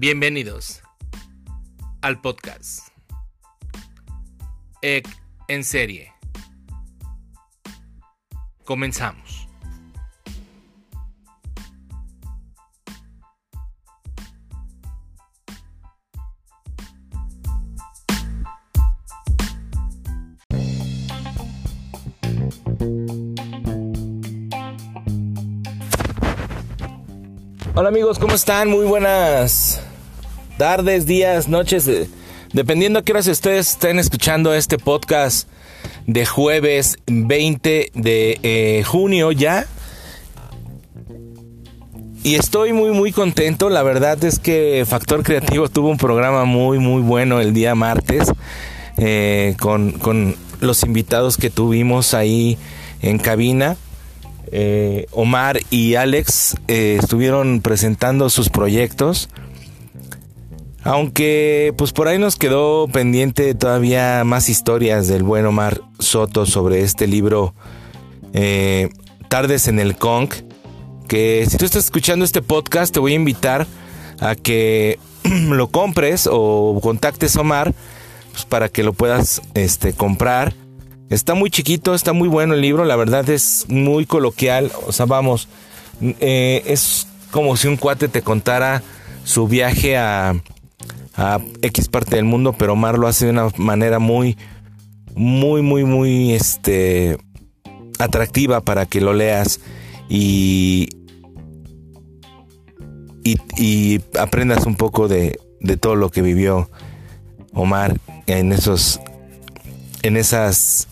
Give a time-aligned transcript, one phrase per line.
[0.00, 0.80] Bienvenidos
[2.02, 2.86] al podcast
[4.80, 5.08] EC
[5.48, 6.12] en serie.
[8.62, 9.48] Comenzamos.
[27.74, 28.70] Hola amigos, ¿cómo están?
[28.70, 29.87] Muy buenas
[30.58, 32.08] tardes, días, noches, eh,
[32.52, 35.48] dependiendo a qué horas ustedes estén escuchando este podcast
[36.08, 39.66] de jueves 20 de eh, junio ya.
[42.24, 46.80] Y estoy muy muy contento, la verdad es que Factor Creativo tuvo un programa muy
[46.80, 48.28] muy bueno el día martes
[48.96, 52.58] eh, con, con los invitados que tuvimos ahí
[53.00, 53.76] en cabina.
[55.12, 59.28] Omar y Alex estuvieron presentando sus proyectos.
[60.84, 66.82] Aunque pues por ahí nos quedó pendiente todavía más historias del buen Omar Soto sobre
[66.82, 67.54] este libro
[68.32, 68.88] eh,
[69.28, 70.30] Tardes en el Kong.
[71.08, 73.66] Que si tú estás escuchando este podcast te voy a invitar
[74.20, 77.74] a que lo compres o contactes a Omar
[78.32, 80.54] pues, para que lo puedas este, comprar
[81.10, 85.06] Está muy chiquito, está muy bueno el libro, la verdad es muy coloquial, o sea,
[85.06, 85.48] vamos,
[86.02, 88.82] eh, es como si un cuate te contara
[89.24, 90.34] su viaje a,
[91.18, 94.38] a X parte del mundo, pero Omar lo hace de una manera muy,
[95.14, 97.18] muy, muy, muy, este,
[97.98, 99.60] atractiva para que lo leas
[100.08, 100.88] y,
[103.24, 106.70] y, y aprendas un poco de, de todo lo que vivió
[107.52, 109.00] Omar en esos,
[110.02, 110.88] en esas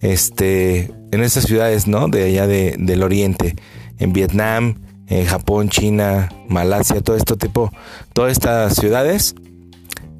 [0.00, 2.08] este, en esas ciudades, ¿no?
[2.08, 3.56] De allá de, del oriente,
[3.98, 7.72] en Vietnam, en Japón, China, Malasia, todo esto tipo,
[8.12, 9.34] todas estas ciudades.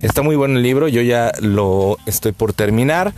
[0.01, 3.13] Está muy bueno el libro, yo ya lo estoy por terminar.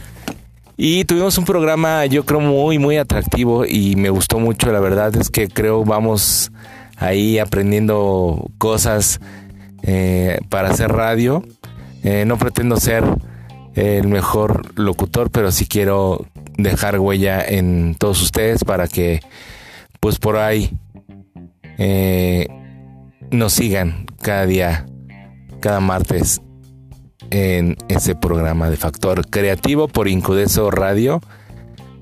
[0.77, 4.71] Y tuvimos un programa, yo creo, muy, muy atractivo y me gustó mucho.
[4.71, 6.53] La verdad es que creo vamos
[6.97, 9.21] ahí aprendiendo cosas
[9.83, 11.43] eh, para hacer radio.
[12.05, 13.03] Eh, no pretendo ser
[13.75, 19.21] el mejor locutor, pero sí quiero dejar huella en todos ustedes para que
[20.01, 20.71] pues por ahí
[21.79, 22.49] eh,
[23.31, 24.87] nos sigan cada día,
[25.61, 26.41] cada martes
[27.31, 31.21] en ese programa de Factor Creativo por Incudeso Radio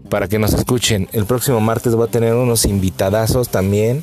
[0.09, 1.09] para que nos escuchen.
[1.13, 4.03] El próximo martes voy a tener unos invitadazos también,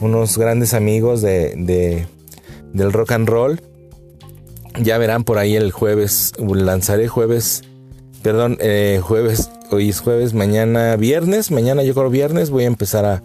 [0.00, 2.06] unos grandes amigos de, de
[2.72, 3.60] del rock and roll.
[4.80, 7.62] Ya verán por ahí el jueves, lanzaré jueves,
[8.22, 13.04] perdón, eh, jueves hoy es jueves, mañana viernes, mañana yo creo viernes voy a empezar
[13.04, 13.22] a,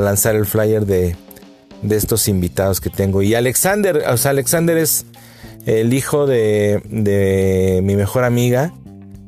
[0.00, 1.16] lanzar el flyer de,
[1.82, 3.22] de, estos invitados que tengo.
[3.22, 5.06] Y Alexander, o sea, Alexander es
[5.66, 8.74] el hijo de, de mi mejor amiga,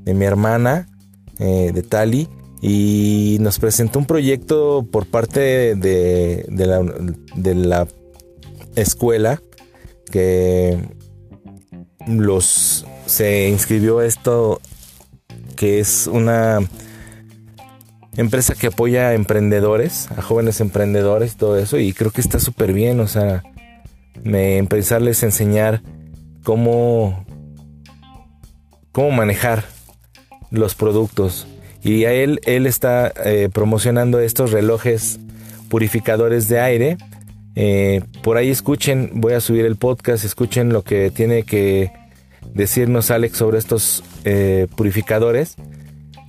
[0.04, 0.88] de mi hermana,
[1.38, 2.28] eh, de Tali,
[2.60, 6.82] y nos presentó un proyecto por parte de, de, la,
[7.34, 7.86] de la
[8.74, 9.40] escuela
[10.10, 10.78] que
[12.06, 14.60] los se inscribió esto
[15.56, 16.60] que es una
[18.16, 21.78] empresa que apoya a emprendedores, a jóvenes emprendedores y todo eso.
[21.78, 23.42] Y creo que está súper bien, o sea,
[24.22, 25.82] me, empezarles a enseñar
[26.42, 27.24] cómo,
[28.92, 29.64] cómo manejar
[30.50, 31.46] los productos.
[31.82, 35.20] Y a él, él está eh, promocionando estos relojes
[35.68, 36.96] purificadores de aire.
[37.54, 41.92] Eh, por ahí escuchen, voy a subir el podcast, escuchen lo que tiene que
[42.52, 45.56] decirnos Alex sobre estos eh, purificadores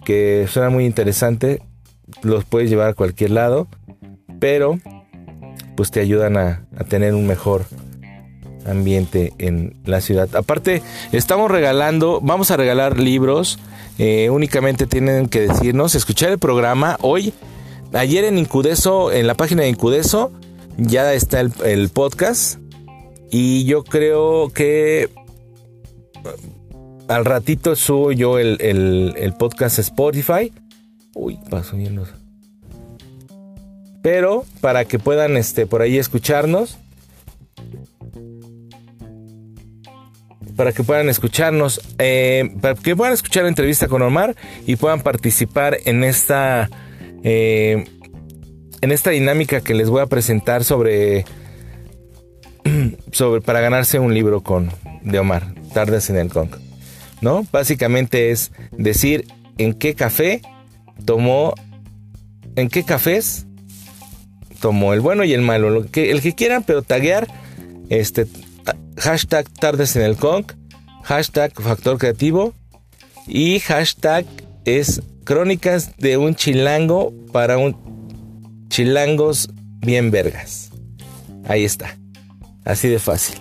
[0.07, 1.61] que suena muy interesante.
[2.21, 3.67] Los puedes llevar a cualquier lado,
[4.39, 4.79] pero
[5.75, 7.65] pues te ayudan a, tener un mejor
[8.65, 10.35] ambiente en la ciudad.
[10.35, 10.81] Aparte,
[11.11, 13.59] estamos regalando, vamos a regalar libros.
[13.99, 17.33] Eh, únicamente tienen que decirnos, escuchar el programa hoy.
[17.93, 20.31] Ayer en Incudeso, en la página de Incudeso,
[20.77, 22.59] ya está el, el podcast.
[23.29, 25.09] Y yo creo que
[27.07, 30.51] al ratito subo yo el, el, podcast Spotify.
[31.19, 31.99] Uy, paso bien
[34.03, 36.77] Pero para que puedan este, por ahí escucharnos.
[40.55, 41.81] Para que puedan escucharnos.
[41.97, 44.35] Eh, para que puedan escuchar la entrevista con Omar.
[44.67, 46.69] Y puedan participar en esta.
[47.23, 47.85] Eh,
[48.81, 51.25] en esta dinámica que les voy a presentar sobre.
[53.11, 54.71] sobre para ganarse un libro con
[55.01, 55.55] de Omar.
[55.73, 56.51] Tardes en el Kong.
[57.21, 57.43] ¿no?
[57.51, 59.25] Básicamente es decir
[59.57, 60.41] en qué café
[61.05, 61.53] tomó,
[62.55, 63.45] en qué cafés
[64.59, 67.27] tomó el bueno y el malo, lo que, el que quieran, pero taguear
[67.89, 68.27] Este,
[68.97, 70.53] hashtag tardes en el conc,
[71.03, 72.53] hashtag factor creativo
[73.27, 74.25] y hashtag
[74.65, 80.71] es crónicas de un chilango para un chilangos bien vergas.
[81.47, 81.97] Ahí está.
[82.65, 83.39] Así de fácil.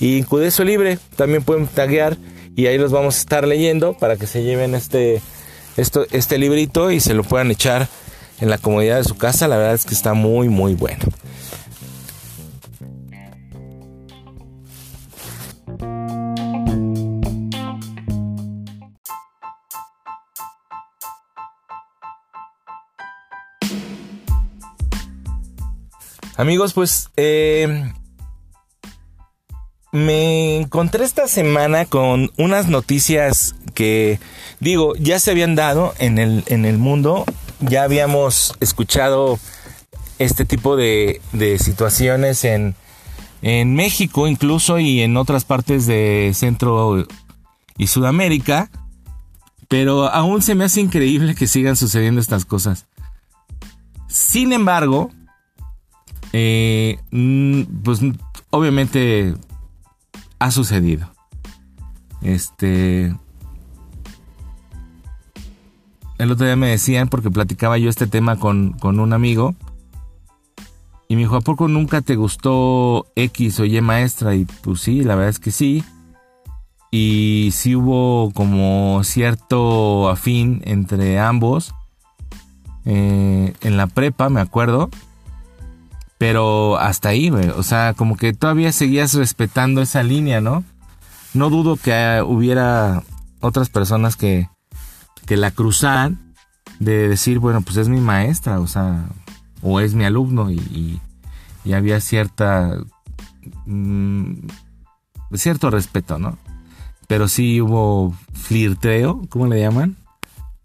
[0.00, 2.16] Y Cudeso Libre también pueden taguear
[2.54, 5.20] y ahí los vamos a estar leyendo para que se lleven este,
[5.76, 7.88] esto, este librito y se lo puedan echar
[8.40, 9.48] en la comodidad de su casa.
[9.48, 11.04] La verdad es que está muy, muy bueno.
[26.36, 27.92] Amigos, pues eh,
[29.92, 34.18] me encontré esta semana con unas noticias que,
[34.58, 37.26] digo, ya se habían dado en el, en el mundo,
[37.60, 39.38] ya habíamos escuchado
[40.18, 42.74] este tipo de, de situaciones en,
[43.42, 47.06] en México incluso y en otras partes de Centro
[47.76, 48.70] y Sudamérica,
[49.68, 52.86] pero aún se me hace increíble que sigan sucediendo estas cosas.
[54.08, 55.10] Sin embargo,
[56.32, 56.98] eh,
[57.82, 58.00] pues
[58.50, 59.34] obviamente
[60.42, 61.08] ha sucedido.
[62.20, 63.14] Este.
[66.18, 69.54] El otro día me decían, porque platicaba yo este tema con, con un amigo,
[71.08, 74.34] y me dijo, ¿a poco nunca te gustó X o Y maestra?
[74.34, 75.84] Y pues sí, la verdad es que sí.
[76.90, 81.74] Y sí hubo como cierto afín entre ambos.
[82.84, 84.90] Eh, en la prepa, me acuerdo.
[86.22, 87.48] Pero hasta ahí, güey.
[87.48, 90.62] O sea, como que todavía seguías respetando esa línea, ¿no?
[91.34, 93.02] No dudo que hubiera
[93.40, 94.48] otras personas que,
[95.26, 96.32] que la cruzaran
[96.78, 99.04] de decir, bueno, pues es mi maestra, o sea,
[99.62, 101.00] o es mi alumno y,
[101.64, 102.76] y, había cierta...
[103.66, 104.46] Mm,
[105.34, 106.38] cierto respeto, ¿no?
[107.08, 109.96] Pero sí hubo flirteo, ¿cómo le llaman?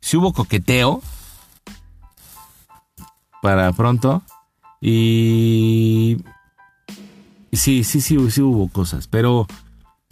[0.01, 1.01] Sí hubo coqueteo
[3.41, 4.21] para pronto
[4.81, 6.17] y
[7.51, 9.47] sí, sí, sí, sí hubo cosas, pero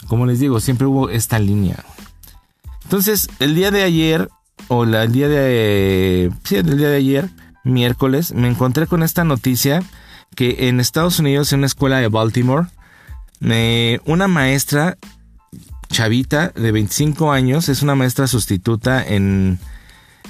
[0.08, 1.84] como les digo, siempre hubo esta línea.
[2.84, 4.30] Entonces, el día de ayer,
[4.68, 6.32] o el día de...
[6.44, 7.30] Sí, el día de ayer,
[7.64, 9.82] miércoles, me encontré con esta noticia
[10.36, 12.68] que en Estados Unidos, en una escuela de Baltimore,
[14.06, 14.98] una maestra
[15.90, 19.60] chavita de 25 años, es una maestra sustituta en,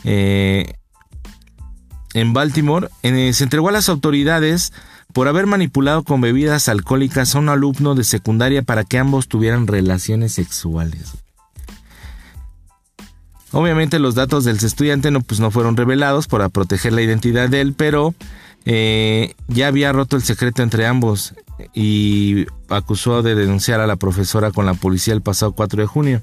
[0.03, 0.73] eh,
[2.15, 4.71] en Baltimore, eh, se entregó a las autoridades
[5.13, 9.67] por haber manipulado con bebidas alcohólicas a un alumno de secundaria para que ambos tuvieran
[9.67, 11.17] relaciones sexuales.
[13.51, 17.59] Obviamente los datos del estudiante no, pues no fueron revelados para proteger la identidad de
[17.59, 18.15] él, pero
[18.63, 21.35] eh, ya había roto el secreto entre ambos
[21.73, 26.21] y acusó de denunciar a la profesora con la policía el pasado 4 de junio,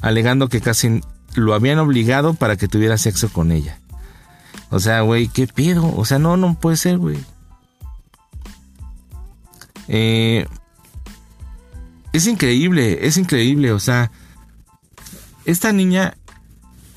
[0.00, 1.02] alegando que casi
[1.34, 3.78] lo habían obligado para que tuviera sexo con ella.
[4.74, 5.96] O sea, güey, ¿qué pido?
[5.96, 7.16] O sea, no, no puede ser, güey.
[9.86, 10.48] Eh,
[12.12, 13.70] es increíble, es increíble.
[13.70, 14.10] O sea,
[15.44, 16.16] esta niña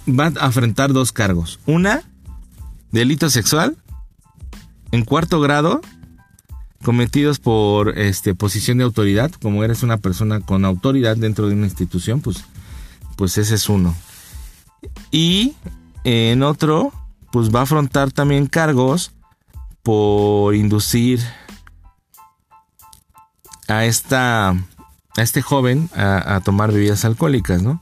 [0.07, 1.59] va a enfrentar dos cargos.
[1.67, 2.01] Una,
[2.91, 3.77] delito sexual,
[4.91, 5.81] en cuarto grado,
[6.81, 9.29] cometidos por este, posición de autoridad.
[9.39, 12.43] Como eres una persona con autoridad dentro de una institución, pues,
[13.17, 13.95] pues ese es uno.
[15.11, 15.53] Y
[16.03, 16.91] en otro,
[17.31, 19.11] pues va a afrontar también cargos
[19.83, 21.19] por inducir
[23.67, 27.81] a esta a este joven a, tomar bebidas alcohólicas, ¿no?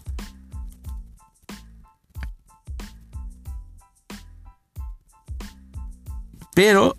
[6.54, 6.96] Pero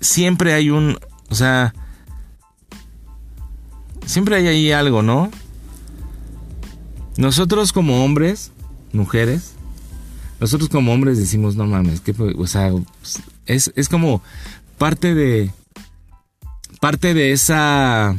[0.00, 0.96] siempre hay un,
[1.28, 1.74] o sea,
[4.06, 5.30] siempre hay ahí algo, ¿no?
[7.16, 8.52] Nosotros como hombres,
[8.92, 9.53] mujeres,
[10.40, 12.72] nosotros como hombres decimos, no mames, que, o sea,
[13.46, 14.22] es, es como
[14.78, 15.50] parte de,
[16.80, 18.14] parte de esa,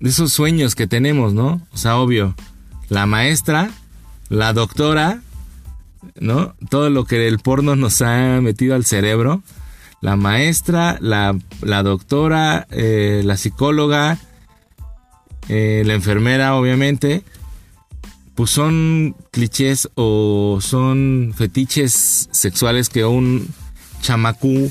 [0.00, 1.60] de esos sueños que tenemos, ¿no?
[1.72, 2.34] O sea, obvio,
[2.88, 3.70] la maestra,
[4.28, 5.22] la doctora,
[6.20, 6.54] ¿no?
[6.68, 9.42] Todo lo que el porno nos ha metido al cerebro.
[10.00, 14.18] La maestra, la, la doctora, eh, la psicóloga,
[15.48, 17.24] eh, la enfermera, obviamente
[18.34, 23.48] pues son clichés o son fetiches sexuales que un
[24.00, 24.70] chamacú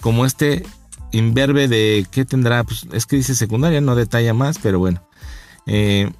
[0.00, 0.64] como este
[1.12, 5.06] imberbe de qué tendrá, pues es que dice secundaria, no detalla más, pero bueno.
[5.66, 6.10] Eh,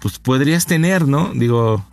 [0.00, 1.32] pues podrías tener, ¿no?
[1.34, 1.84] Digo,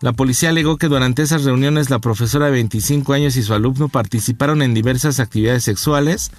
[0.00, 3.88] La policía alegó que durante esas reuniones la profesora de 25 años y su alumno
[3.90, 6.30] participaron en diversas actividades sexuales,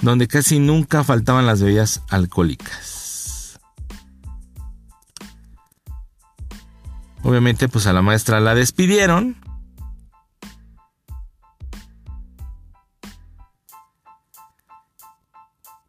[0.00, 3.60] donde casi nunca faltaban las bebidas alcohólicas.
[7.22, 9.36] Obviamente, pues a la maestra la despidieron.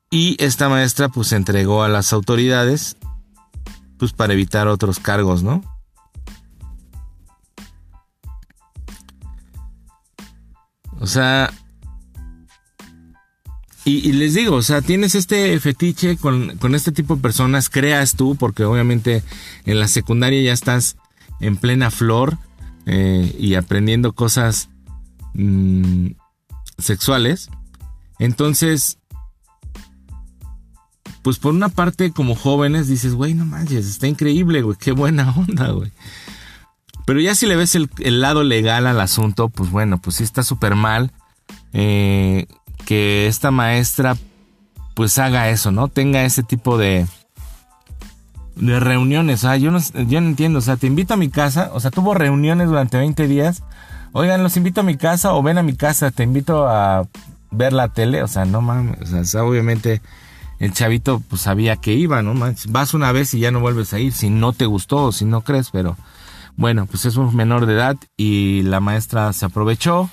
[0.10, 2.98] Y esta maestra pues entregó a las autoridades
[3.98, 5.71] pues para evitar otros cargos, ¿no?
[11.12, 11.52] Sea,
[13.84, 18.36] y, les digo, o sea, tienes este fetiche con, este tipo de personas, creas tú,
[18.36, 19.24] porque obviamente
[19.66, 20.98] en la secundaria ya estás
[21.40, 22.38] en plena flor
[22.86, 24.70] eh, y aprendiendo cosas
[25.34, 26.12] mm,
[26.78, 27.50] sexuales.
[28.20, 29.00] Entonces,
[31.24, 35.32] pues por una parte como jóvenes dices, güey, no manches, está increíble, güey, qué buena
[35.36, 35.92] onda, güey.
[37.12, 40.44] Pero ya si le ves el, lado legal al asunto, pues bueno, pues sí está
[40.44, 41.12] súper mal
[41.74, 42.46] eh,
[42.86, 44.16] que esta maestra
[44.94, 45.90] pues haga eso, ¿no?
[45.90, 47.06] Tenga ese tipo de,
[48.56, 49.44] de reuniones.
[49.44, 51.92] O yo no, yo no entiendo, o sea, te invito a mi casa, o sea,
[51.92, 53.62] tuvo reuniones durante 20 días.
[54.14, 57.10] Oigan, los invito a mi casa o ven a mi casa, te invito a
[57.50, 60.02] ver la tele, o sea, no mames, o sea, obviamente
[60.60, 62.34] el chavito pues sabía que iba, ¿no?
[62.70, 65.26] Vas una vez y ya no vuelves a ir si no te gustó o si
[65.26, 65.98] no crees, pero
[66.62, 70.12] bueno, pues es un menor de edad y la maestra se aprovechó.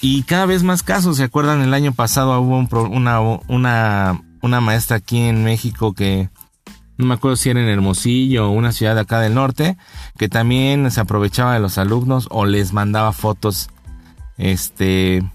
[0.00, 1.62] Y cada vez más casos, ¿se acuerdan?
[1.62, 6.30] El año pasado hubo una, una, maestra aquí en México que
[6.96, 9.76] no me acuerdo si era en Hermosillo o una ciudad de acá del norte,
[10.16, 13.68] que también se aprovechaba de los alumnos o les mandaba fotos,
[14.38, 15.28] este,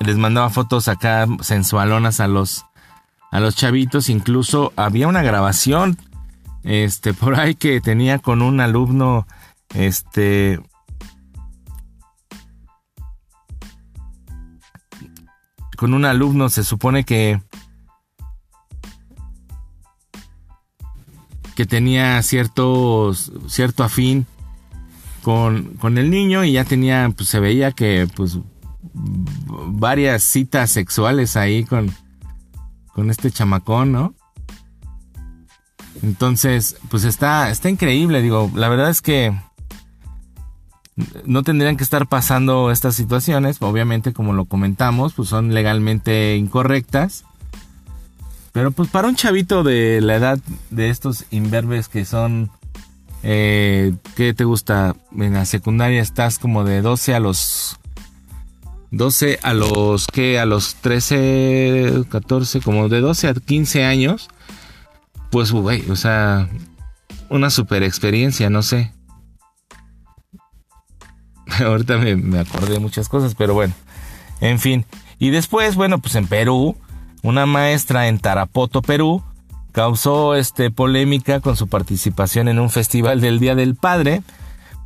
[0.00, 2.64] les mandaba fotos acá sensualonas a los
[3.32, 5.96] a los chavitos, incluso había una grabación
[6.62, 9.26] este por ahí que tenía con un alumno
[9.74, 10.60] este
[15.76, 17.40] con un alumno se supone que
[21.56, 23.12] que tenía cierto
[23.48, 24.26] cierto afín
[25.22, 28.38] con, con el niño y ya tenía pues se veía que pues
[28.92, 31.92] varias citas sexuales ahí con,
[32.94, 34.14] con este chamacón, ¿no?
[36.02, 39.32] Entonces, pues está, está increíble, digo, la verdad es que
[41.24, 47.24] no tendrían que estar pasando estas situaciones, obviamente como lo comentamos, pues son legalmente incorrectas.
[48.52, 50.38] Pero pues para un chavito de la edad
[50.70, 52.50] de estos imberbes que son,
[53.22, 54.94] eh, ¿qué te gusta?
[55.16, 57.78] En la secundaria estás como de 12 a los
[58.92, 64.28] 12 a los que a los 13, 14, como de 12 a 15 años,
[65.30, 66.48] pues güey, o sea,
[67.30, 68.92] una super experiencia, no sé.
[71.64, 73.72] Ahorita me, me, acordé de muchas cosas, pero bueno,
[74.40, 74.84] en fin.
[75.18, 76.76] Y después, bueno, pues en Perú,
[77.22, 79.22] una maestra en Tarapoto, Perú,
[79.72, 84.22] causó este polémica con su participación en un festival del Día del Padre,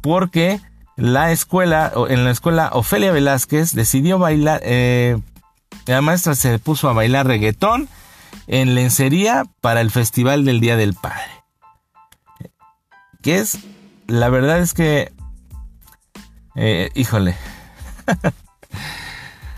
[0.01, 0.61] porque
[0.97, 5.19] la escuela, en la escuela Ofelia Velázquez decidió bailar, eh,
[5.87, 7.89] la maestra se puso a bailar reggaetón
[8.47, 11.45] en lencería para el Festival del Día del Padre.
[13.23, 13.59] Que es,
[14.07, 15.13] la verdad es que,
[16.55, 17.37] eh, híjole.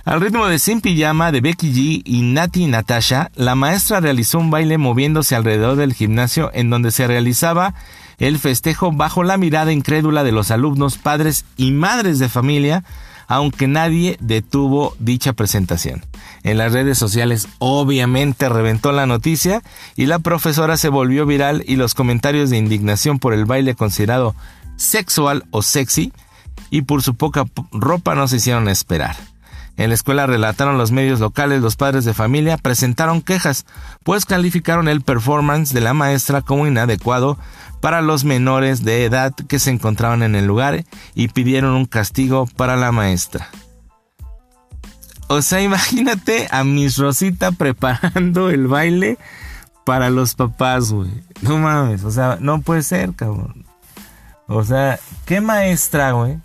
[0.05, 4.51] Al ritmo de Sin Pijama de Becky G y Nati Natasha, la maestra realizó un
[4.51, 7.75] baile moviéndose alrededor del gimnasio en donde se realizaba
[8.19, 12.85] el festejo bajo la mirada incrédula de los alumnos, padres y madres de familia,
[13.29, 16.05] aunque nadie detuvo dicha presentación.
[16.43, 19.63] En las redes sociales obviamente reventó la noticia
[19.97, 24.35] y la profesora se volvió viral y los comentarios de indignación por el baile considerado
[24.77, 26.13] sexual o sexy
[26.71, 29.17] y por su poca ropa no se hicieron esperar.
[29.79, 33.65] En la escuela relataron los medios locales, los padres de familia presentaron quejas,
[34.03, 37.39] pues calificaron el performance de la maestra como inadecuado
[37.81, 42.47] para los menores de edad que se encontraban en el lugar y pidieron un castigo
[42.57, 43.49] para la maestra.
[45.29, 49.17] O sea, imagínate a Miss Rosita preparando el baile
[49.85, 51.23] para los papás, güey.
[51.41, 53.65] No mames, o sea, no puede ser, cabrón.
[54.49, 56.41] O sea, ¿qué maestra, güey?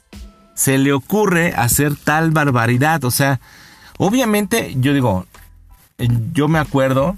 [0.55, 3.03] Se le ocurre hacer tal barbaridad.
[3.03, 3.39] O sea,
[3.97, 5.25] obviamente, yo digo,
[6.33, 7.15] yo me acuerdo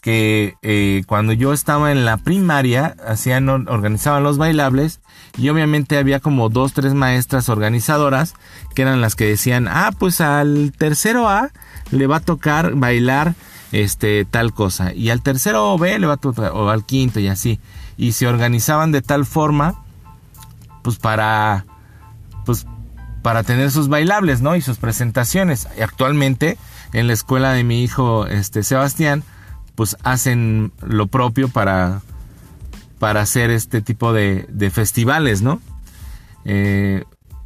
[0.00, 5.00] que eh, cuando yo estaba en la primaria hacían organizaban los bailables
[5.36, 8.34] y obviamente había como dos tres maestras organizadoras
[8.74, 11.50] que eran las que decían ah pues al tercero A
[11.90, 13.34] le va a tocar bailar
[13.72, 17.28] este tal cosa y al tercero B le va a tocar o al quinto y
[17.28, 17.60] así
[17.98, 19.84] y se organizaban de tal forma
[20.82, 21.66] pues para
[22.44, 22.66] pues
[23.22, 26.56] para tener sus bailables no y sus presentaciones y actualmente
[26.92, 29.24] en la escuela de mi hijo este Sebastián
[29.80, 32.02] pues hacen lo propio para,
[32.98, 35.58] para hacer este tipo de, festivales, ¿no?
[36.44, 37.04] Eh,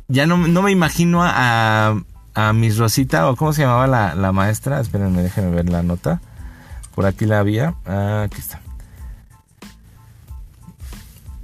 [0.08, 1.94] ya no, me imagino a,
[2.34, 6.20] a Miss Rosita, o cómo se llamaba la, maestra, espérenme, déjenme ver la nota.
[6.96, 7.74] Por aquí la había.
[7.86, 8.60] Ah, aquí está.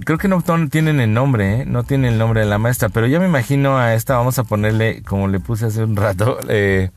[0.05, 1.65] Creo que no tienen el nombre, ¿eh?
[1.65, 4.43] no tienen el nombre de la maestra, pero ya me imagino a esta, vamos a
[4.43, 6.89] ponerle, como le puse hace un rato, eh,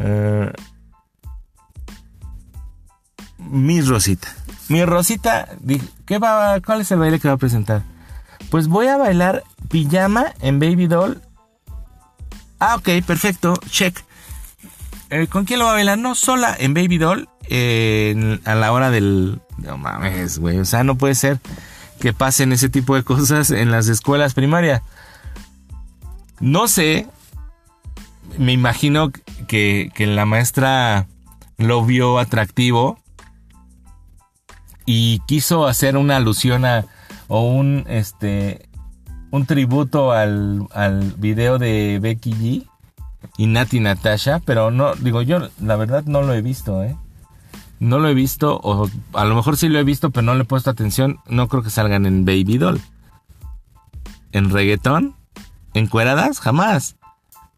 [0.00, 0.52] eh
[3.38, 4.28] mi Rosita.
[4.68, 5.48] Mi Rosita,
[6.04, 7.82] ¿qué va, ¿cuál es el baile que va a presentar?
[8.50, 11.22] Pues voy a bailar pijama en Baby Doll.
[12.58, 13.96] Ah, ok, perfecto, check.
[15.10, 15.98] Eh, ¿Con quién lo va a bailar?
[15.98, 17.28] No, sola en Baby Doll.
[18.44, 19.40] a la hora del...
[19.58, 20.58] No mames, güey.
[20.58, 21.40] O sea, no puede ser
[22.00, 24.82] que pasen ese tipo de cosas en las escuelas primarias.
[26.40, 27.06] No sé.
[28.38, 29.10] Me imagino
[29.48, 31.06] que, que la maestra
[31.56, 32.98] lo vio atractivo
[34.84, 36.86] y quiso hacer una alusión a
[37.28, 38.68] o un este
[39.30, 42.68] un tributo al, al video de Becky G
[43.36, 46.96] y Nati Natasha, pero no digo yo la verdad no lo he visto, ¿eh?
[47.78, 50.42] No lo he visto o a lo mejor sí lo he visto, pero no le
[50.42, 52.80] he puesto atención, no creo que salgan en Baby Doll.
[54.32, 55.14] En reggaetón,
[55.74, 56.96] en cueradas, jamás.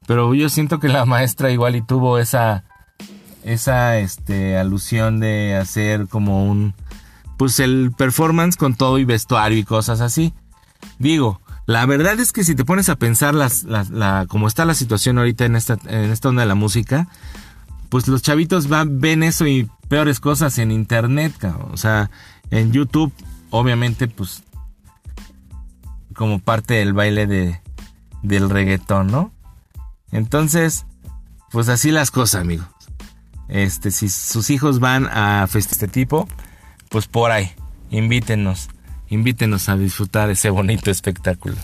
[0.07, 2.65] Pero yo siento que la maestra igual y tuvo esa
[3.45, 6.75] esa este alusión de hacer como un
[7.37, 10.35] pues el performance con todo y vestuario y cosas así.
[10.99, 14.75] Digo, la verdad es que si te pones a pensar las, la, como está la
[14.75, 17.09] situación ahorita en esta, en esta onda de la música,
[17.89, 21.33] pues los chavitos van, ven eso y peores cosas en internet,
[21.71, 22.11] o sea,
[22.51, 23.13] en YouTube,
[23.51, 24.43] obviamente, pues
[26.15, 27.61] como parte del baile de,
[28.23, 29.33] del reggaetón, ¿no?
[30.11, 30.85] Entonces,
[31.51, 32.67] pues así las cosas, amigos.
[33.49, 36.29] Este, si sus hijos van a festas de este tipo,
[36.91, 37.53] pues por ahí,
[37.91, 38.69] invítenos,
[39.09, 41.57] invítenos a disfrutar ese bonito espectáculo.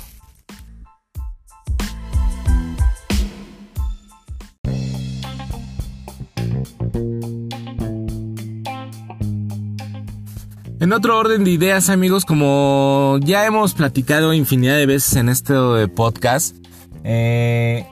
[10.85, 15.55] En otro orden de ideas, amigos, como ya hemos platicado infinidad de veces en este
[15.89, 16.55] podcast,
[17.05, 17.87] eh,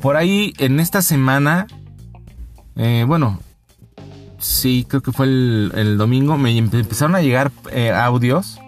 [0.00, 1.66] por ahí en esta semana,
[2.76, 3.40] eh, bueno,
[4.38, 8.60] sí, creo que fue el, domingo, me empezaron a llegar eh, audios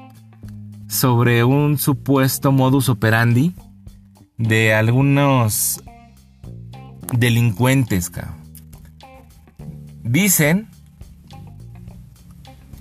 [0.88, 3.54] sobre un supuesto modus operandi
[4.38, 5.84] de algunos
[7.12, 8.10] delincuentes.
[10.02, 10.68] Dicen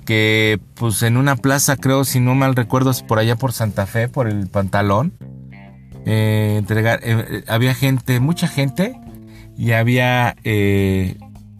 [0.07, 3.85] que pues en una plaza, creo, si no mal recuerdo, es por allá por Santa
[3.85, 5.13] Fe, por el pantalón,
[6.07, 8.99] eh, entregar, eh, había gente, mucha gente,
[9.55, 10.35] y había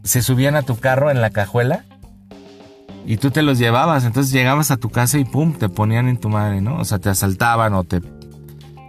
[0.08, 1.84] se subían a tu carro en la cajuela
[3.06, 4.04] y tú te los llevabas.
[4.06, 6.78] Entonces llegabas a tu casa y pum, te ponían en tu madre, ¿no?
[6.78, 8.02] O sea, te asaltaban o te,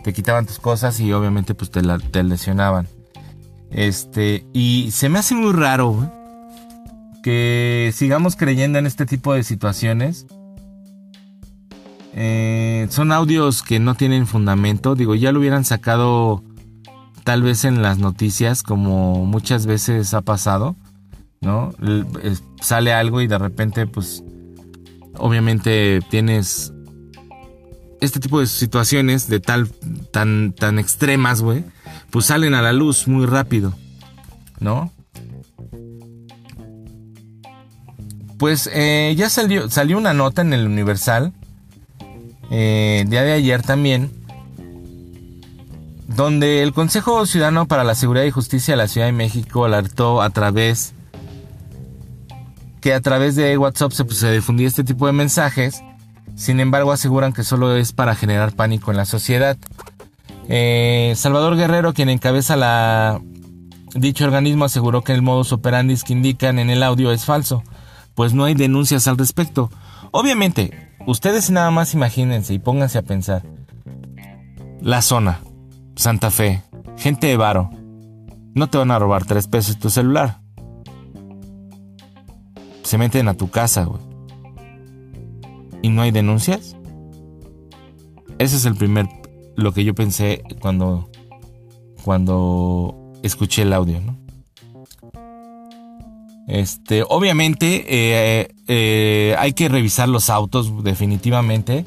[0.03, 2.88] te quitaban tus cosas y obviamente pues te, te lesionaban.
[3.71, 6.11] Este, y se me hace muy raro
[7.22, 10.26] que sigamos creyendo en este tipo de situaciones.
[12.14, 14.94] Eh, son audios que no tienen fundamento.
[14.94, 16.42] Digo, ya lo hubieran sacado
[17.24, 20.76] tal vez en las noticias, como muchas veces ha pasado.
[21.40, 21.72] ¿no?
[22.61, 24.22] Sale algo y de repente, pues,
[25.16, 26.72] obviamente tienes
[28.00, 29.68] este tipo de situaciones de tal,
[30.12, 31.64] tan, tan extremas, güey,
[32.11, 33.74] pues salen a la luz muy rápido,
[34.61, 34.92] ¿no?
[38.38, 41.33] Pues eh, ya salió, salió una nota en el Universal,
[42.51, 44.12] eh, día de ayer también,
[46.07, 50.22] donde el Consejo Ciudadano para la Seguridad y Justicia de la Ciudad de México alertó
[50.22, 50.94] a través
[52.81, 55.83] que a través de WhatsApp se, pues, se difundía este tipo de mensajes.
[56.37, 59.57] Sin embargo, aseguran que solo es para generar pánico en la sociedad.
[60.48, 63.18] Eh, Salvador Guerrero, quien encabeza
[63.94, 67.64] dicho organismo, aseguró que el modus operandi que indican en el audio es falso,
[68.18, 69.70] pues no hay denuncias al respecto.
[70.11, 73.44] Obviamente, ustedes nada más imagínense y pónganse a pensar.
[74.83, 75.38] La zona,
[75.94, 76.64] Santa Fe,
[76.96, 77.70] gente de varo.
[78.57, 80.40] No te van a robar tres pesos tu celular
[82.88, 84.02] se meten a tu casa, güey.
[85.83, 86.74] ¿Y no hay denuncias?
[88.38, 89.07] Ese es el primer,
[89.54, 91.09] lo que yo pensé cuando,
[92.02, 94.16] cuando escuché el audio, ¿no?
[96.48, 101.84] Este, obviamente, eh, eh, hay que revisar los autos, definitivamente.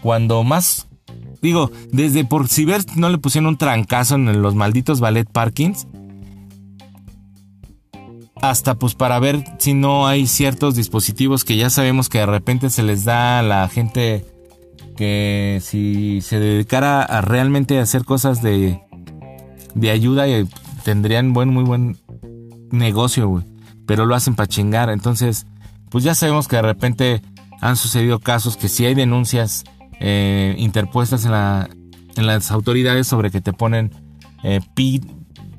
[0.00, 0.88] Cuando más,
[1.42, 5.86] digo, desde por si ver no le pusieron un trancazo en los malditos ballet parkings,
[8.40, 12.70] hasta pues para ver si no hay ciertos dispositivos que ya sabemos que de repente
[12.70, 14.24] se les da a la gente
[14.96, 18.80] que si se dedicara a realmente hacer cosas de,
[19.74, 20.46] de ayuda eh,
[20.84, 21.98] tendrían buen, muy buen
[22.70, 23.53] negocio, güey.
[23.86, 24.90] Pero lo hacen para chingar.
[24.90, 25.46] Entonces,
[25.90, 27.22] pues ya sabemos que de repente
[27.60, 29.64] han sucedido casos que si hay denuncias
[30.00, 31.68] eh, interpuestas en, la,
[32.16, 33.90] en las autoridades sobre que te ponen
[34.42, 34.60] eh,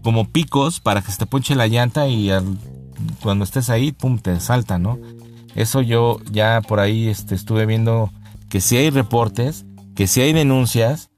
[0.03, 2.29] como picos para que se te ponche la llanta y
[3.21, 4.99] cuando estés ahí, pum, te salta, ¿no?
[5.55, 8.11] Eso yo ya por ahí este, estuve viendo
[8.49, 11.09] que si hay reportes, que si hay denuncias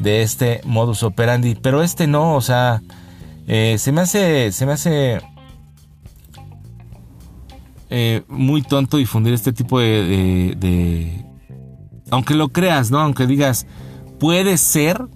[0.00, 2.82] de este modus operandi, pero este no, o sea,
[3.46, 5.20] eh, se me hace, se me hace
[7.90, 11.24] eh, muy tonto difundir este tipo de,
[12.10, 13.00] aunque lo creas, ¿no?
[13.00, 13.66] Aunque digas,
[14.18, 15.06] puede ser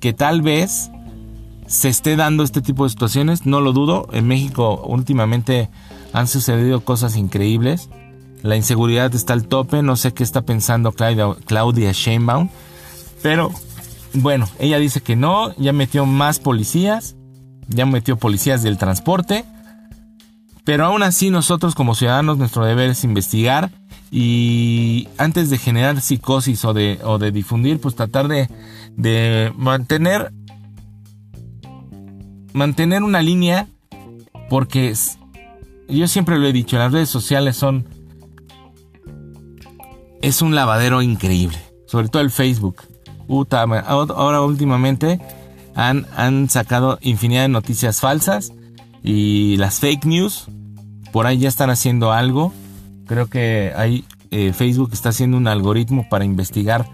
[0.00, 0.90] que tal vez
[1.66, 4.08] se esté dando este tipo de situaciones, no lo dudo.
[4.12, 5.68] En México últimamente
[6.12, 7.90] han sucedido cosas increíbles.
[8.42, 12.48] La inseguridad está al tope, no sé qué está pensando Claudia, Claudia Sheinbaum,
[13.22, 13.50] pero
[14.14, 17.16] bueno, ella dice que no, ya metió más policías,
[17.66, 19.44] ya metió policías del transporte,
[20.68, 23.70] pero aún así nosotros como ciudadanos nuestro deber es investigar
[24.10, 28.50] y antes de generar psicosis o de, o de difundir, pues tratar de,
[28.94, 30.30] de mantener
[32.52, 33.66] mantener una línea
[34.50, 34.92] porque
[35.88, 37.86] yo siempre lo he dicho, las redes sociales son
[40.20, 42.82] es un lavadero increíble, sobre todo el Facebook.
[43.86, 45.18] ahora últimamente
[45.74, 48.52] han, han sacado infinidad de noticias falsas
[49.02, 50.48] y las fake news
[51.12, 52.52] por ahí ya están haciendo algo.
[53.06, 56.86] Creo que hay eh, Facebook está haciendo un algoritmo para investigar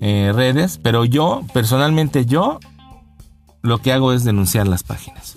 [0.00, 2.60] eh, redes, pero yo personalmente yo
[3.62, 5.36] lo que hago es denunciar las páginas.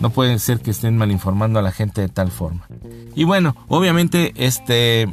[0.00, 2.66] No puede ser que estén malinformando a la gente de tal forma.
[3.14, 5.08] Y bueno, obviamente este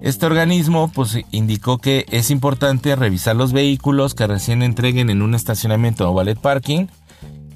[0.00, 5.34] este organismo pues indicó que es importante revisar los vehículos que recién entreguen en un
[5.34, 6.86] estacionamiento o ballet parking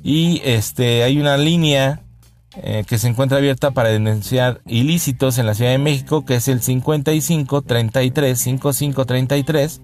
[0.02, 2.02] y este hay una línea
[2.56, 6.48] eh, que se encuentra abierta para denunciar ilícitos en la Ciudad de México que es
[6.48, 9.80] el 55 33 55 33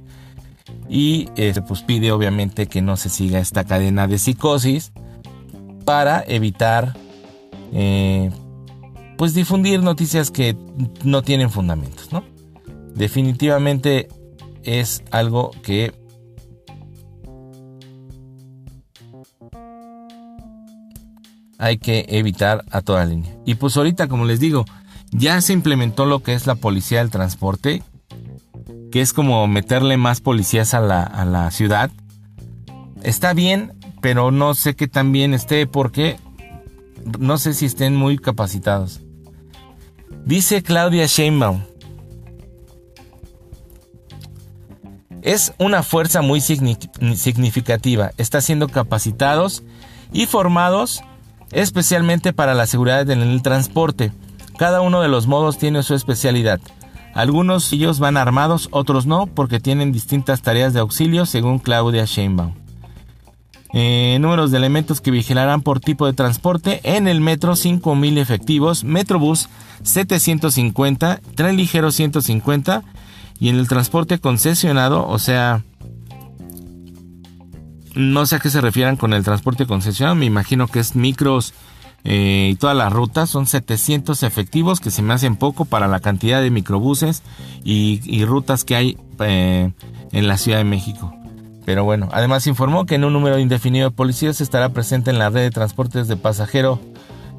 [0.88, 4.92] y este, pues pide obviamente que no se siga esta cadena de psicosis
[5.84, 6.94] para evitar
[7.72, 8.30] eh,
[9.16, 10.56] pues difundir noticias que
[11.02, 12.24] no tienen fundamentos, ¿no?
[12.94, 14.08] Definitivamente
[14.62, 15.92] es algo que
[21.58, 23.36] hay que evitar a toda línea.
[23.44, 24.64] Y pues ahorita, como les digo,
[25.10, 27.82] ya se implementó lo que es la policía del transporte
[28.90, 31.90] que es como meterle más policías a la, a la ciudad.
[33.02, 36.16] Está bien, pero no sé qué tan bien esté porque
[37.18, 39.00] no sé si estén muy capacitados.
[40.24, 41.62] Dice Claudia Sheinbaum.
[45.28, 48.12] Es una fuerza muy significativa.
[48.16, 49.62] Está siendo capacitados
[50.10, 51.02] y formados
[51.52, 54.10] especialmente para la seguridad en el transporte.
[54.56, 56.60] Cada uno de los modos tiene su especialidad.
[57.12, 62.54] Algunos ellos van armados, otros no, porque tienen distintas tareas de auxilio, según Claudia Sheinbaum.
[63.74, 66.80] Eh, números de elementos que vigilarán por tipo de transporte.
[66.84, 69.50] En el metro 5.000 efectivos, Metrobús
[69.82, 72.82] 750, tren ligero 150
[73.40, 75.62] y en el transporte concesionado, o sea,
[77.94, 81.54] no sé a qué se refieran con el transporte concesionado, me imagino que es micros
[82.04, 83.30] eh, y todas las rutas.
[83.30, 87.22] Son 700 efectivos que se me hacen poco para la cantidad de microbuses
[87.64, 89.72] y, rutas que hay eh,
[90.12, 91.12] en la Ciudad de México.
[91.64, 95.28] Pero bueno, además informó que en un número indefinido de policías estará presente en la
[95.28, 96.80] red de transportes de pasajero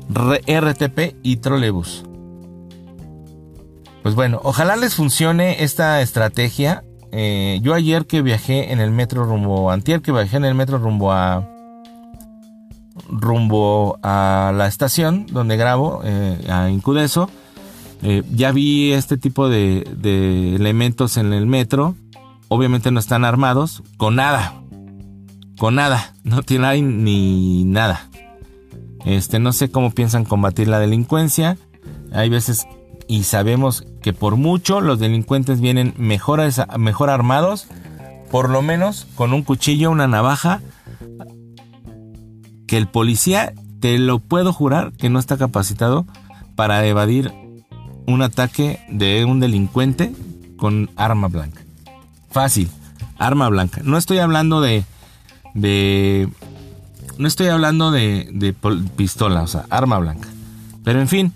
[0.09, 2.03] RTP y trolebús.
[4.03, 6.83] Pues bueno, ojalá les funcione esta estrategia.
[7.11, 10.77] Eh, yo ayer que viajé en el metro rumbo, antier que viajé en el metro
[10.77, 11.47] rumbo a,
[13.09, 17.29] rumbo a la estación donde grabo, eh, a Incudeso.
[18.01, 19.83] Eh, ya vi este tipo de,
[20.55, 21.95] elementos en el metro.
[22.47, 24.61] Obviamente no están armados, con nada.
[25.57, 26.13] Con nada.
[26.23, 28.09] No tienen ni nada.
[29.05, 31.57] Este, no sé cómo piensan combatir la delincuencia.
[32.11, 32.65] Hay veces
[33.09, 36.39] y sabemos que por mucho los delincuentes vienen mejor,
[37.09, 37.67] armados,
[38.29, 40.61] por lo menos con un cuchillo, una navaja,
[42.67, 46.05] que el policía, te lo puedo jurar, que no está capacitado
[46.55, 47.33] para evadir
[48.05, 50.13] un ataque de un delincuente
[50.55, 51.63] con arma blanca.
[52.29, 52.69] Fácil,
[53.17, 53.81] arma blanca.
[53.83, 54.83] No estoy hablando de...
[55.55, 56.29] de
[57.17, 58.53] no estoy hablando de, de
[58.95, 60.29] pistola, o sea, arma blanca.
[60.83, 61.33] Pero en fin,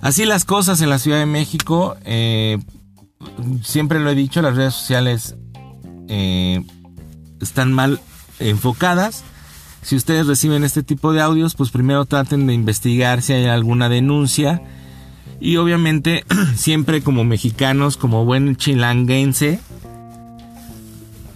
[0.00, 2.58] Así las cosas en la Ciudad de México, eh,
[3.62, 5.36] siempre lo he dicho, las redes sociales
[6.08, 6.64] eh,
[7.40, 8.00] están mal
[8.38, 9.24] enfocadas.
[9.82, 13.88] Si ustedes reciben este tipo de audios, pues primero traten de investigar si hay alguna
[13.88, 14.62] denuncia.
[15.40, 16.24] Y obviamente,
[16.56, 19.60] siempre como mexicanos, como buen chilanguense,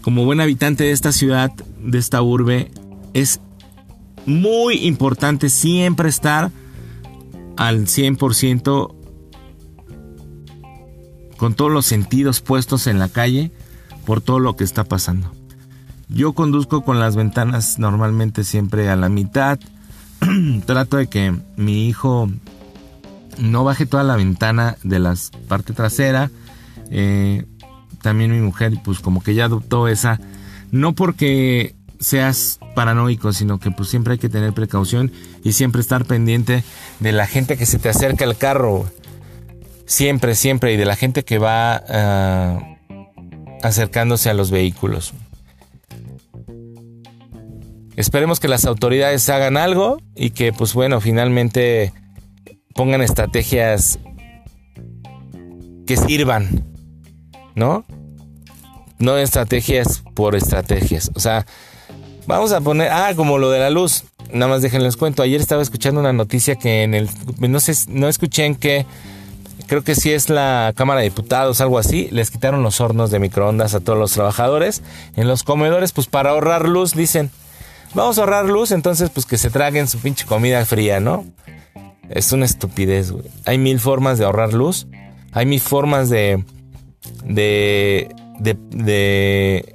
[0.03, 2.71] como buen habitante de esta ciudad, de esta urbe,
[3.15, 3.41] es
[4.25, 6.51] muy importante siempre estar
[7.57, 8.95] al 100%
[11.37, 13.51] con todos los sentidos puestos en la calle
[14.07, 15.33] por todo lo que está pasando.
[16.09, 19.59] Yo conduzco con las ventanas normalmente siempre a la mitad.
[20.67, 22.31] Trato de que mi hijo
[23.39, 25.17] no baje toda la ventana de la
[25.49, 26.31] parte trasera.
[26.91, 27.47] Eh,
[28.03, 30.21] también mi mujer, pues como que ya adoptó esa.
[30.71, 35.13] No porque seas paranoico, sino que pues siempre hay que tener precaución
[35.43, 36.65] y siempre estar pendiente
[37.01, 38.91] de la gente que se te acerca al carro.
[39.87, 42.59] Siempre, siempre, y de la gente que va ah,
[43.63, 45.15] acercándose a los vehículos.
[47.95, 51.93] Esperemos que las autoridades hagan algo y que pues bueno, finalmente
[52.75, 53.99] pongan estrategias
[55.87, 56.65] que sirvan,
[57.55, 57.85] ¿no?
[58.99, 61.11] No estrategias por estrategias.
[61.15, 61.45] O sea,
[62.27, 64.05] Vamos a poner, ah, como lo de la luz.
[64.33, 65.23] Nada más déjenles cuento.
[65.23, 67.09] Ayer estaba escuchando una noticia que en el,
[67.39, 68.87] no sé, no escuché en qué,
[69.67, 72.09] creo que sí es la Cámara de Diputados, algo así.
[72.11, 74.83] Les quitaron los hornos de microondas a todos los trabajadores.
[75.17, 77.31] En los comedores, pues para ahorrar luz, dicen,
[77.95, 81.25] vamos a ahorrar luz, entonces pues que se traguen su pinche comida fría, ¿no?
[82.09, 83.25] Es una estupidez, güey.
[83.47, 84.87] Hay mil formas de ahorrar luz.
[85.33, 86.45] Hay mil formas de,
[87.25, 89.72] de, de, de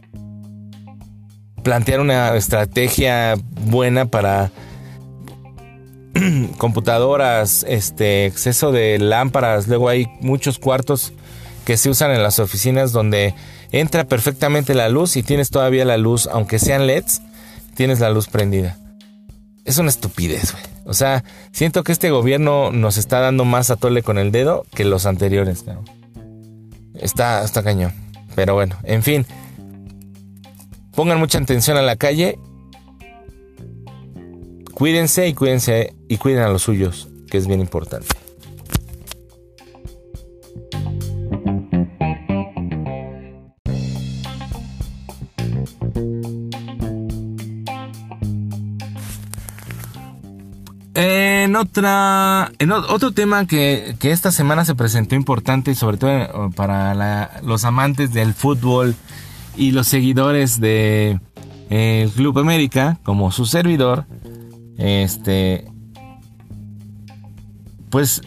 [1.68, 4.52] plantear una estrategia buena para
[6.58, 11.12] computadoras, este exceso de lámparas, luego hay muchos cuartos
[11.66, 13.36] que se usan en las oficinas donde
[13.74, 17.22] entra perfectamente la luz y tienes todavía la luz, aunque sean LEDs,
[17.76, 18.78] tienes la luz prendida.
[19.66, 20.64] Es una estupidez, güey.
[20.86, 24.66] O sea, siento que este gobierno nos está dando más a tole con el dedo
[24.74, 25.66] que los anteriores,
[26.94, 27.92] Está, está cañón.
[28.36, 29.26] Pero bueno, en fin.
[30.98, 32.40] Pongan mucha atención a la calle.
[34.74, 38.08] Cuídense y cuídense y cuiden a los suyos, que es bien importante.
[50.96, 56.30] En otra, en otro tema que, esta semana se presentó importante y sobre todo eh,
[56.56, 58.96] para los amantes del fútbol
[59.58, 61.20] y los seguidores de
[61.70, 64.06] eh, el Club América, como su servidor,
[64.78, 65.66] este,
[67.90, 68.22] pues,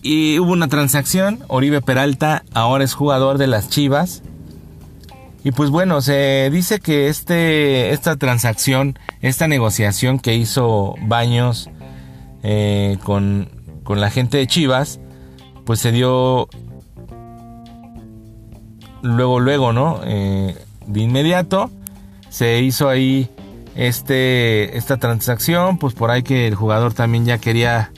[0.00, 4.22] y hubo una transacción, Oribe Peralta ahora es jugador de las Chivas.
[5.44, 11.70] Y pues bueno, se dice que este, esta transacción, esta negociación que hizo Baños
[12.42, 13.48] eh, con,
[13.82, 15.00] con la gente de Chivas,
[15.64, 16.48] pues se dio
[19.02, 20.00] luego, luego, ¿no?
[20.04, 20.56] Eh,
[20.86, 21.70] de inmediato
[22.28, 23.30] se hizo ahí
[23.74, 27.92] este, esta transacción, pues por ahí que el jugador también ya quería,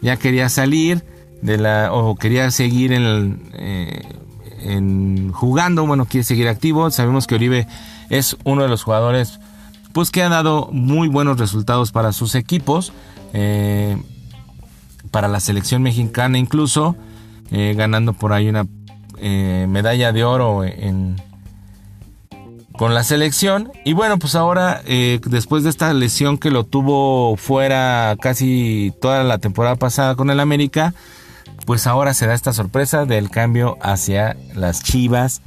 [0.00, 1.04] ya quería salir
[1.42, 4.02] de la, o quería seguir en, eh,
[4.62, 6.90] en jugando, bueno, quiere seguir activo.
[6.90, 7.66] Sabemos que Oribe
[8.10, 9.38] es uno de los jugadores,
[9.92, 12.92] pues que ha dado muy buenos resultados para sus equipos,
[13.32, 13.96] eh,
[15.10, 16.96] para la selección mexicana incluso,
[17.50, 18.66] ganando por ahí una
[19.20, 21.16] eh, medalla de oro en,
[22.78, 23.72] con la selección.
[23.84, 29.24] Y bueno, pues ahora, eh, después de esta lesión que lo tuvo fuera casi toda
[29.24, 30.94] la temporada pasada con el América,
[31.66, 35.42] pues ahora se da esta sorpresa del cambio hacia las Chivas,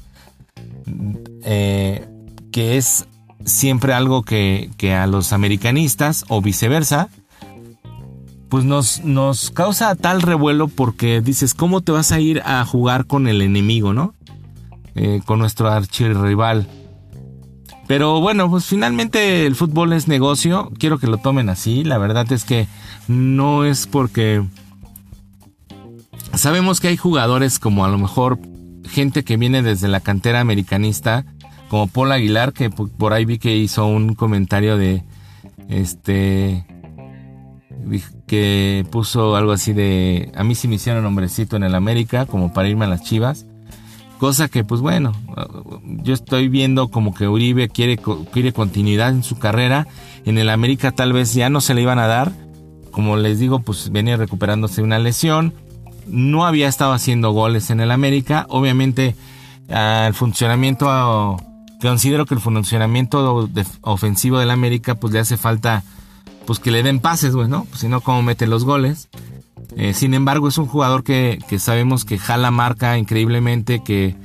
[1.44, 2.06] eh,
[2.52, 3.08] que es
[3.46, 7.10] siempre algo que, que a los americanistas o viceversa,
[8.52, 13.06] pues nos, nos causa tal revuelo porque dices, ¿cómo te vas a ir a jugar
[13.06, 14.14] con el enemigo, no?
[14.94, 16.68] Eh, con nuestro archirrival.
[17.88, 20.70] Pero bueno, pues finalmente el fútbol es negocio.
[20.78, 21.86] Quiero que lo tomen así.
[21.86, 22.68] La verdad es que
[23.08, 24.44] no es porque...
[26.34, 28.38] Sabemos que hay jugadores como a lo mejor
[28.84, 31.24] gente que viene desde la cantera americanista,
[31.70, 35.06] como Paul Aguilar, que por ahí vi que hizo un comentario de
[35.70, 36.66] este
[38.32, 42.54] que puso algo así de a mí sí me hicieron hombrecito en el América como
[42.54, 43.46] para irme a las Chivas
[44.20, 45.12] cosa que pues bueno
[45.84, 47.98] yo estoy viendo como que Uribe quiere
[48.32, 49.86] quiere continuidad en su carrera.
[50.24, 52.32] En el América tal vez ya no se le iban a dar.
[52.92, 55.54] Como les digo pues venía recuperándose una lesión.
[56.08, 58.46] No había estado haciendo goles en el América.
[58.48, 59.14] Obviamente
[59.68, 61.36] el funcionamiento
[61.82, 63.50] considero que el funcionamiento
[63.82, 65.84] ofensivo del América pues le hace falta
[66.46, 67.66] pues que le den pases, güey, ¿no?
[67.66, 69.10] Pues si no, ¿cómo mete los goles?
[69.78, 74.16] Eh, sin embargo, es un jugador que, sabemos que jala marca increíblemente, que,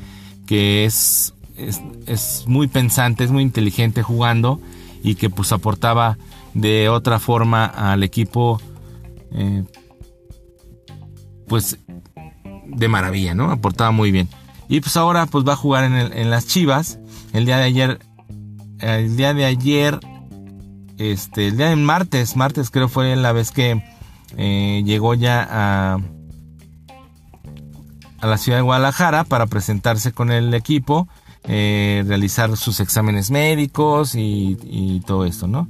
[0.47, 4.61] que es, es, muy pensante, es muy inteligente jugando
[5.03, 6.19] y que pues aportaba
[6.55, 8.61] de otra forma al equipo,
[9.33, 9.63] eh,
[11.47, 11.79] pues
[12.67, 13.51] de maravilla, ¿no?
[13.51, 14.29] Aportaba muy bien.
[14.69, 16.99] Y pues ahora pues va a jugar en, en las Chivas.
[17.33, 17.99] El día de ayer,
[18.81, 20.01] el día de ayer
[20.99, 23.83] este, el día de martes, martes creo fue la vez que
[24.37, 25.99] eh, llegó ya a,
[28.21, 31.09] a la ciudad de Guadalajara para presentarse con el equipo,
[31.45, 35.69] eh, realizar sus exámenes médicos y, todo esto, ¿no?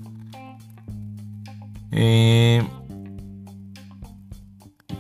[1.91, 2.63] Eh,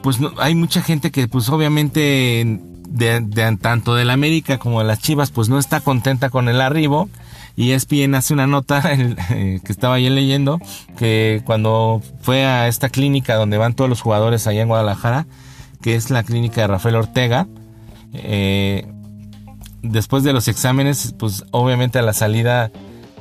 [0.02, 5.30] pues hay mucha gente que pues obviamente de, de, tanto América como de las Chivas
[5.30, 7.08] pues no está contenta con el arribo
[7.56, 8.82] y ESPN hace una nota
[9.30, 10.60] eh, que estaba ayer leyendo
[10.98, 15.26] que cuando fue a esta clínica donde van todos los jugadores allá en Guadalajara,
[15.80, 17.48] que es la clínica de Rafael Ortega,
[18.12, 18.86] eh,
[19.82, 22.70] después de los exámenes, pues obviamente a la salida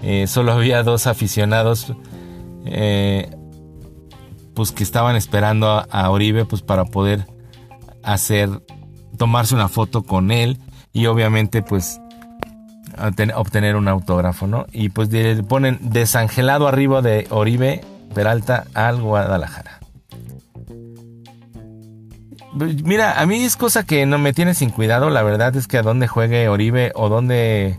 [0.04, 1.94] eh, solo había dos aficionados
[4.56, 7.28] pues que estaban esperando a, a, Oribe pues para poder
[8.02, 8.50] hacer
[9.18, 10.58] tomarse una foto con él.
[10.94, 12.00] Y obviamente pues
[13.36, 14.66] obtener un autógrafo, ¿no?
[14.72, 15.10] Y pues
[15.48, 17.82] ponen desangelado arriba de Oribe
[18.14, 19.80] Peralta al Guadalajara.
[22.56, 25.10] Mira, a mí es cosa que no me tiene sin cuidado.
[25.10, 27.78] La verdad es que a dónde juegue Oribe o dónde.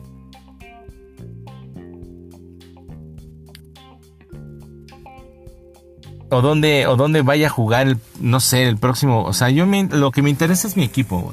[6.29, 9.23] O dónde, o dónde vaya a jugar, no sé, el próximo.
[9.25, 11.33] O sea, yo lo que me interesa es mi equipo,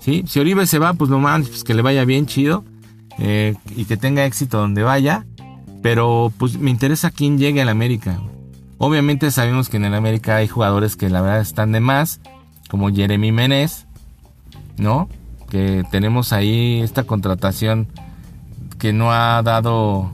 [0.00, 0.24] ¿Sí?
[0.26, 2.64] Si Oribe se va, pues lo más, pues que le vaya bien, chido.
[3.18, 5.26] Eh, y que tenga éxito donde vaya.
[5.82, 8.20] Pero pues me interesa quién llegue al América.
[8.78, 12.20] Obviamente sabemos que en el América hay jugadores que la verdad están de más,
[12.68, 13.86] como Jeremy Menez,
[14.76, 15.08] ¿no?
[15.50, 17.88] Que tenemos ahí esta contratación
[18.78, 20.12] que no ha dado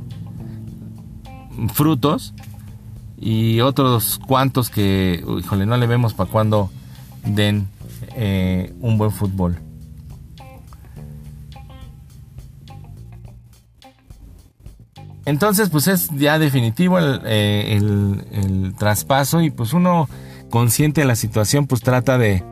[1.72, 2.34] frutos
[3.20, 6.70] y otros cuantos que, híjole, no le vemos para cuando
[7.24, 7.68] den
[8.16, 9.58] eh, un buen fútbol.
[15.26, 20.08] Entonces, pues es ya definitivo eh, el, traspaso y pues uno
[20.50, 22.42] consciente de la situación, pues trata de,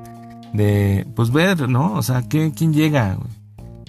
[0.52, 1.94] de pues ver, ¿no?
[1.94, 3.18] O sea, ¿quién llega?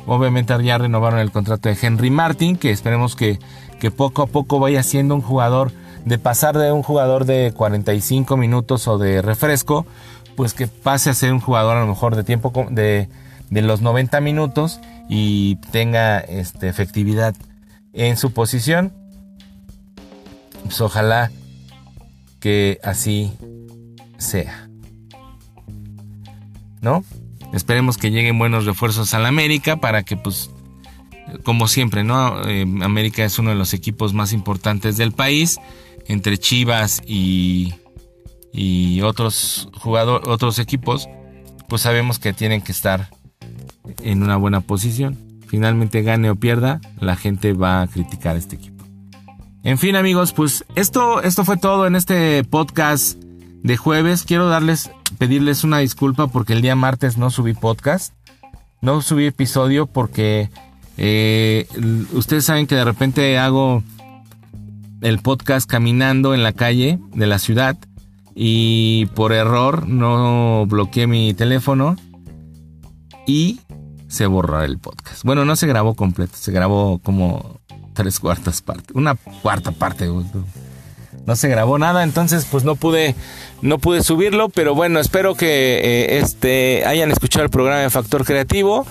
[0.05, 3.39] Obviamente ya renovaron el contrato de Henry Martin, que esperemos que,
[3.79, 5.71] que poco a poco vaya siendo un jugador,
[6.05, 9.85] de pasar de un jugador de 45 minutos o de refresco,
[10.35, 13.07] pues que pase a ser un jugador a lo mejor de tiempo de,
[13.49, 17.35] de los 90 minutos y tenga este, efectividad
[17.93, 18.91] en su posición.
[20.63, 21.31] Pues ojalá
[22.39, 23.31] que así
[24.17, 24.69] sea.
[26.81, 27.03] ¿No?
[27.53, 30.49] Esperemos que lleguen buenos refuerzos a la América para que pues
[31.43, 32.47] como siempre, ¿no?
[32.47, 35.59] Eh, América es uno de los equipos más importantes del país,
[36.07, 37.73] entre Chivas y,
[38.51, 41.07] y otros otros equipos,
[41.69, 43.09] pues sabemos que tienen que estar
[44.01, 48.83] en una buena posición finalmente gane o pierda, la gente va a criticar este equipo.
[49.63, 53.21] En fin amigos, pues esto, esto fue todo en este podcast
[53.61, 54.23] de jueves.
[54.23, 54.89] Quiero darles,
[55.19, 58.15] pedirles una disculpa porque el día martes no subí podcast,
[58.81, 60.49] no subí episodio porque
[60.97, 61.67] eh,
[62.13, 63.83] ustedes saben que de repente hago
[65.01, 67.77] el podcast caminando en la calle de la ciudad
[68.33, 71.95] y por error no bloqueé mi teléfono
[73.27, 73.59] y
[74.13, 75.23] se borró el podcast.
[75.23, 77.59] Bueno, no se grabó completo, se grabó como
[77.95, 80.07] tres cuartas partes, una cuarta parte.
[81.25, 83.15] No se grabó nada, entonces pues no pude,
[83.63, 88.23] no pude subirlo, pero bueno, espero que eh, este hayan escuchado el programa de Factor
[88.23, 88.85] Creativo.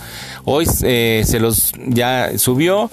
[0.45, 2.91] Hoy eh, se los ya subió.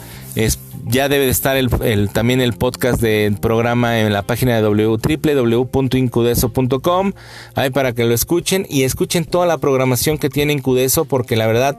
[0.89, 7.13] Ya debe de estar el, también el podcast del programa en la página de www.incudeso.com.
[7.53, 11.45] Ahí para que lo escuchen y escuchen toda la programación que tiene Incudeso porque la
[11.45, 11.77] verdad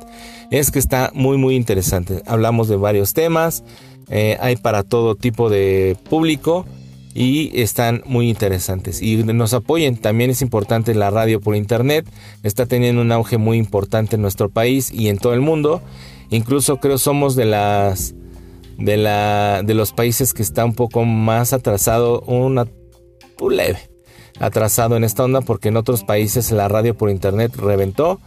[0.52, 2.22] es que está muy muy interesante.
[2.26, 3.64] Hablamos de varios temas,
[4.08, 6.64] eh, hay para todo tipo de público
[7.12, 9.02] y están muy interesantes.
[9.02, 12.06] Y nos apoyen, también es importante la radio por internet,
[12.44, 15.82] está teniendo un auge muy importante en nuestro país y en todo el mundo.
[16.30, 18.14] Incluso creo somos de las
[18.80, 22.66] de la de los países que está un poco más atrasado, una
[23.50, 23.90] leve
[24.38, 28.20] atrasado en esta onda porque en otros países la radio por internet reventó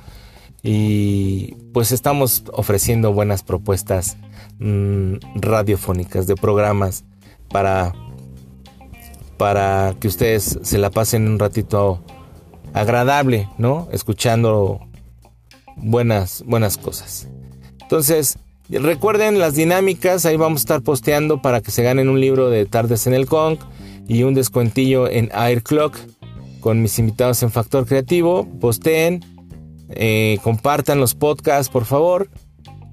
[0.62, 4.18] y pues estamos ofreciendo buenas propuestas
[4.60, 7.04] mm, radiofónicas de programas
[7.50, 7.94] para
[9.38, 12.04] para que ustedes se la pasen un ratito
[12.74, 13.88] agradable, ¿no?
[13.92, 14.80] Escuchando
[15.76, 17.28] buenas, buenas cosas.
[17.82, 18.38] Entonces,
[18.70, 22.66] recuerden las dinámicas, ahí vamos a estar posteando para que se ganen un libro de
[22.66, 23.58] Tardes en el Kong
[24.08, 25.98] y un descuentillo en Air Clock
[26.60, 28.48] con mis invitados en Factor Creativo.
[28.60, 29.24] Posteen,
[29.90, 32.30] eh, compartan los podcasts, por favor,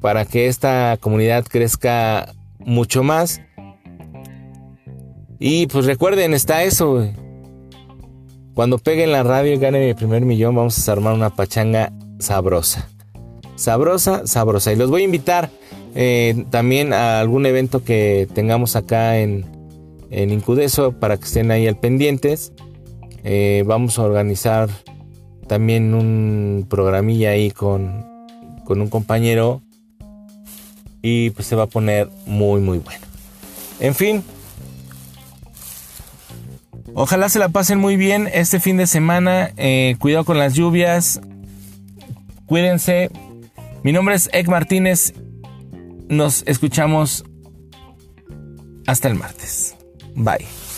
[0.01, 3.41] para que esta comunidad crezca mucho más.
[5.39, 7.09] Y pues recuerden, está eso,
[8.55, 12.89] Cuando peguen la radio y gane mi primer millón, vamos a armar una pachanga sabrosa.
[13.57, 14.73] Sabrosa, sabrosa.
[14.73, 15.51] Y los voy a invitar
[15.95, 19.45] eh, también a algún evento que tengamos acá en,
[20.11, 22.53] en Incudeso para que estén ahí al pendientes.
[23.25, 24.69] Eh, vamos a organizar
[25.47, 28.07] también un programilla ahí con,
[28.65, 29.63] con un compañero.
[31.03, 33.07] Y pues se va a poner muy, muy bueno.
[33.81, 34.23] En fin,
[36.95, 39.53] Ojalá se la pasen muy bien este fin de semana.
[39.57, 41.21] Eh, cuidado con las lluvias.
[42.47, 43.11] Cuídense.
[43.85, 45.15] Mi nombre es Ek Martínez.
[46.11, 47.25] Nos escuchamos
[48.87, 49.77] hasta el martes.
[50.17, 50.70] Bye.